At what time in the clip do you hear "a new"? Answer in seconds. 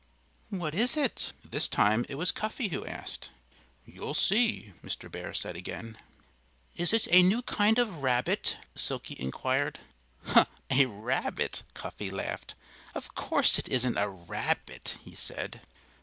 7.11-7.43